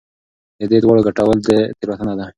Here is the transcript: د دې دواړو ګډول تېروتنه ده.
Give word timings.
د 0.59 0.61
دې 0.71 0.77
دواړو 0.83 1.05
ګډول 1.07 1.37
تېروتنه 1.79 2.13
ده. 2.19 2.25